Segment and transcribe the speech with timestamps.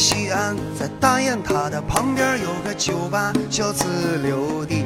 [0.00, 4.84] 西安，在大雁塔的旁边有个酒吧叫自留地。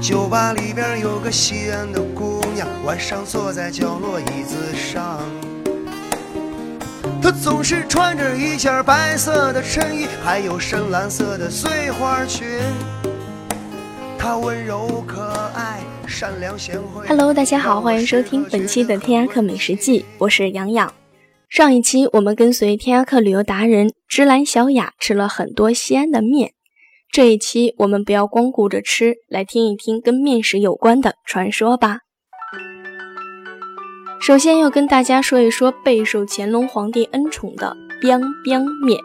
[0.00, 5.20] 酒吧里边有个西安的姑娘，晚上坐在角落椅子上。
[7.22, 12.44] 她总是穿着一件白色的衬衣，还有深蓝色的碎花裙。
[14.18, 17.06] 她温柔可爱，善良贤惠。
[17.06, 20.92] Hello，大家好，欢迎收听本期的《天涯客美食记》，我是洋洋。
[21.48, 26.50] 上一期我们跟随天涯客旅游达人芝兰小雅吃了很多西安的面，
[27.12, 32.00] 这一期我们不要光顾着吃，来听一听跟面食有关的传说吧。
[34.20, 39.00] 首先要跟大家说一说备受乾隆皇帝恩宠的 biang biang 面。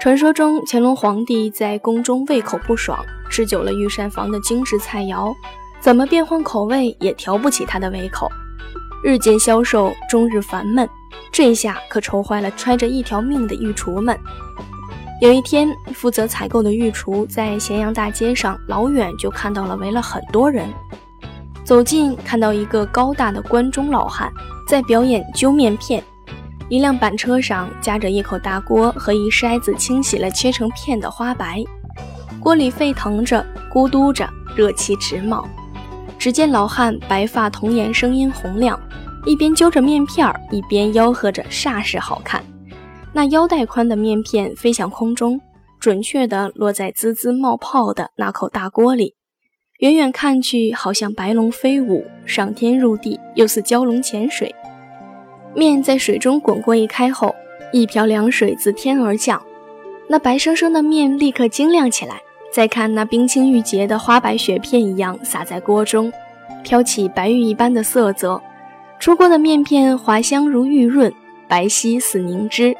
[0.00, 2.98] 传说中乾隆皇帝在宫中胃口不爽，
[3.30, 5.32] 吃久了御膳房的精致菜肴，
[5.78, 8.28] 怎么变换口味也调不起他的胃口，
[9.04, 10.88] 日渐消瘦，终日烦闷。
[11.32, 14.18] 这下可愁坏了揣着一条命的御厨们。
[15.20, 20.68] 有一天，负责采购的御厨在咸阳大街上老远就看到了围了很多人，
[21.64, 24.30] 走近看到一个高大的关中老汉
[24.68, 26.02] 在表演揪面片。
[26.68, 31.62] 一辆板车上夹着一口大锅和一筛子清洗了切成片的花白，
[32.40, 35.46] 锅里沸腾着，咕嘟着，热气直冒。
[36.18, 38.78] 只见老汉白发童颜，声音洪亮。
[39.26, 42.44] 一边揪着面片儿，一边吆喝着，煞是好看。
[43.12, 45.40] 那腰带宽的面片飞向空中，
[45.80, 49.14] 准确地落在滋滋冒泡的那口大锅里。
[49.78, 54.54] 远远看去，好像白龙飞舞，上天入地，又似蛟龙潜水。
[55.54, 57.34] 面在水中滚过一开后，
[57.72, 59.42] 一瓢凉水自天而降，
[60.06, 62.20] 那白生生的面立刻晶亮起来。
[62.52, 66.12] 再看那冰清玉洁的花白雪片一样洒在锅中，
[66.62, 68.40] 飘起白玉一般的色泽。
[69.04, 71.12] 出锅的面片滑香如玉润，
[71.46, 72.74] 白皙似凝脂。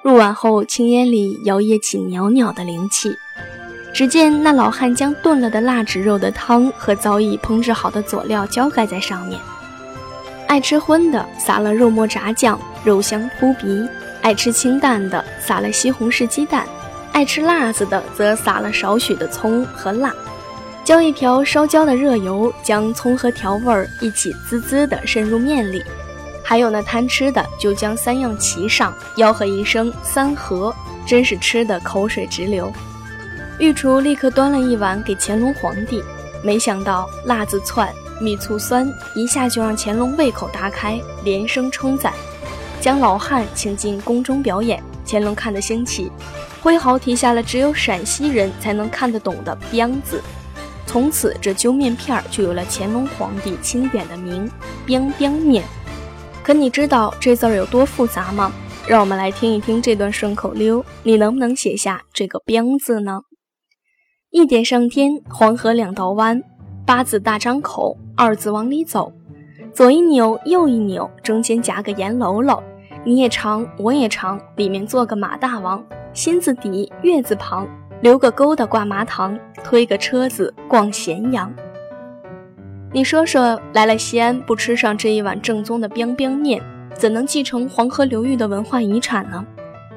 [0.00, 3.12] 入碗后，青烟里摇曳起袅袅的灵气。
[3.92, 9.38] 只见那老汉将炖了的腊汁肉的汤和早已烹制好的佐料浇盖在上面。
[10.46, 13.86] 爱吃荤的撒了肉末炸酱，肉香扑鼻；
[14.22, 16.64] 爱吃清淡的撒了西红柿鸡蛋；
[17.12, 20.14] 爱吃辣子的则撒了少许的葱和辣。
[20.88, 25.84] 浇一瓢烧焦的热油，将葱和调味儿一起滋滋地渗入面里。
[26.42, 30.74] 还有那贪吃的，就将三样齐上，吆喝一声“三合”，
[31.06, 32.72] 真是吃的口水直流。
[33.58, 36.02] 御厨立刻端了一碗给乾隆皇帝，
[36.42, 42.14] 没想到辣子窜，蜜醋酸，一下就让乾隆胃口大开，连声称赞，
[42.80, 44.82] 将老汉请进宫中表演。
[45.06, 46.10] 乾隆看得兴起，
[46.62, 50.22] 挥毫题下了只有陕西人才能看得懂的“彪”字。
[50.88, 54.50] 从此，这揪面片儿就有了乾隆皇帝钦点的名
[54.86, 55.62] “彪彪面”。
[56.42, 58.50] 可你知道这字儿有多复杂吗？
[58.86, 63.20] 让我们来听一听这段顺口溜，你能不能写下这个“彪”字呢？
[64.30, 66.42] 一点上天，黄河两道弯，
[66.86, 69.12] 八字大张口，二字往里走，
[69.74, 72.62] 左一扭，右一扭，中间夹个盐楼楼，
[73.04, 75.84] 你也长，我也长，里面做个马大王，
[76.14, 77.68] 心字底，月字旁。
[78.00, 81.52] 留个勾的挂麻糖，推个车子逛咸阳。
[82.92, 86.62] 你说说，来了西安不吃上这一碗正宗的冰冰面，
[86.94, 89.44] 怎能继承黄河流域的文化遗产呢？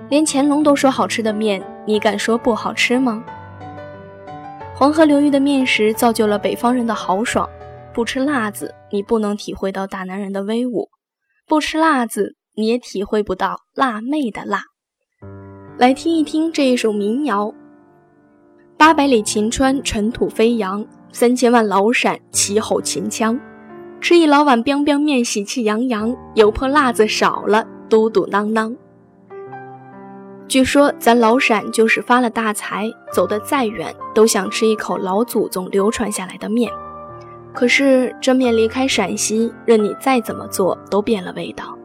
[0.10, 3.24] 连乾隆都说好吃的面，你敢说不好吃吗？
[4.76, 7.48] 黄河流域的面食造就了北方人的豪爽。
[7.94, 10.90] 不吃辣子，你不能体会到大男人的威武；
[11.46, 14.64] 不吃辣子，你也体会不到辣妹的辣。
[15.78, 17.54] 来听一听这一首民谣。
[18.82, 23.40] 八百里秦川尘土飞扬，三千万老陕齐吼秦腔。
[24.00, 26.18] 吃一老碗 biang biang 面，喜气洋洋。
[26.34, 28.76] 油泼辣子少了，嘟嘟囔囔。
[30.48, 36.72] 据说咱老陕就是发了大财，走得再远都想吃一口老祖宗流传下来的面。
[37.54, 41.78] 可是这面离开陕西，任你再怎么做都变了味道。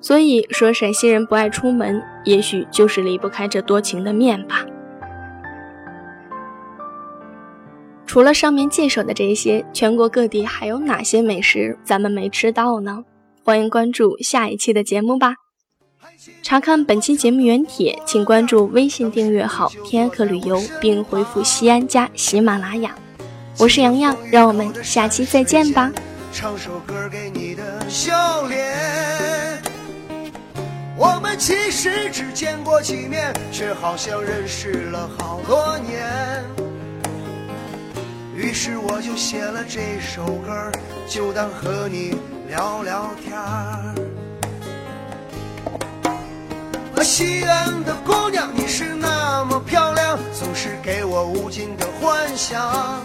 [0.00, 4.64] 所以说陕西人不爱出门，也许就是离不开这多情的面吧。
[8.18, 13.04] 除了上面介绍的这些，全国各地还有哪些美食咱们没吃到呢？
[13.44, 15.34] 欢迎关注下一期的节目吧。
[16.42, 22.92] 查看本期节目原帖，请关注微信订阅号“天客旅游”，并回复“西安”加喜马拉雅。
[23.56, 25.92] 我是洋洋，让我们下期再见吧。
[26.32, 29.62] 唱首歌给你的笑脸。
[30.96, 36.67] 我们其实只见过几面，却好像认识了好多年。
[38.48, 40.72] 于是我就写了这首歌，
[41.06, 42.16] 就当和你
[42.48, 43.94] 聊聊天儿。
[47.02, 53.04] 西安的姑娘，你是那么漂亮，总是给我无尽的幻想。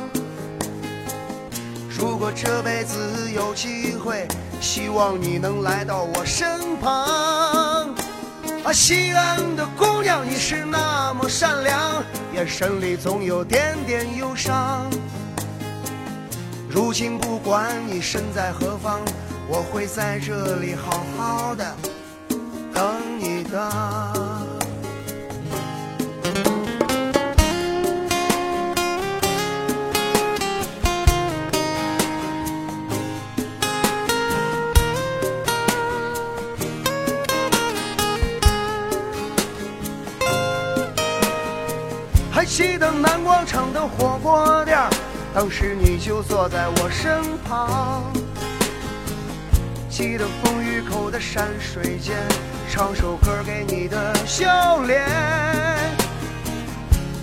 [1.89, 4.25] 如果这辈子有机会，
[4.61, 7.93] 希望你能来到我身旁。
[8.63, 12.01] 啊，西安的姑娘，你是那么善良，
[12.33, 14.89] 眼神里总有点点忧伤。
[16.73, 18.99] 如今不管你身在何方，
[19.47, 21.75] 我会在这里好好的
[22.73, 23.71] 等你的。
[42.31, 44.75] 还记得南广场的火锅店
[45.33, 48.03] 当时你就坐在我身旁，
[49.89, 52.15] 记得风雨口的山水间，
[52.69, 55.03] 唱首歌给你的笑脸。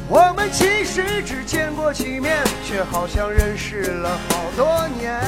[0.08, 5.20] 我们其实只见过几面，却好像认识了好多年。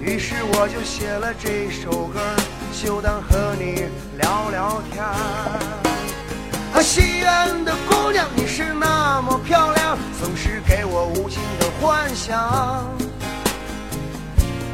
[0.00, 2.18] 于是我就写了这首歌，
[2.82, 3.84] 就当和你
[4.16, 5.60] 聊聊天儿。
[6.72, 8.86] 啊，西安的姑娘，你是哪
[12.24, 12.88] 想。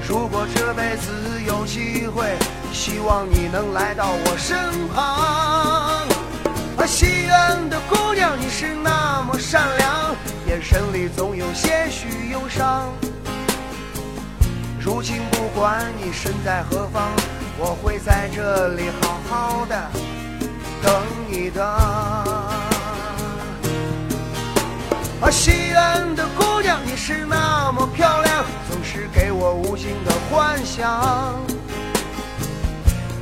[0.08, 1.10] 如果这辈子
[1.44, 2.36] 有机会，
[2.72, 4.56] 希望你能来到我身
[4.94, 6.06] 旁。
[6.76, 10.14] 啊，西安的姑娘，你是那么善良，
[10.46, 12.88] 眼神里总有些许忧伤。
[14.78, 17.10] 如今不管你身在何方，
[17.58, 19.74] 我会在这里好好的。
[20.82, 21.66] 等你的，
[25.20, 26.24] 啊，西安的，
[27.02, 31.34] 是那么漂亮，总是给我无尽的幻想。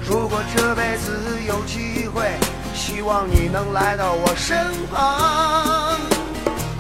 [0.05, 1.17] 如果这辈子
[1.47, 2.29] 有机会，
[2.75, 5.01] 希望你能来到我身旁。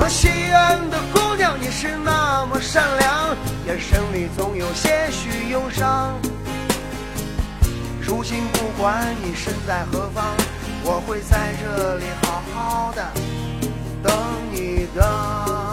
[0.00, 3.36] 啊，西安的姑娘，你是那么善良，
[3.68, 6.12] 眼神里总有些许忧伤。
[8.00, 10.24] 如今不管你身在何方。
[10.90, 13.06] 我会在这里好好的
[14.02, 14.10] 等
[14.50, 15.67] 你的。